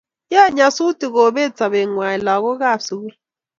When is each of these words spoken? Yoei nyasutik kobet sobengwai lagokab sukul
Yoei 0.33 0.53
nyasutik 0.57 1.11
kobet 1.15 1.51
sobengwai 1.57 2.17
lagokab 2.25 2.79
sukul 2.87 3.13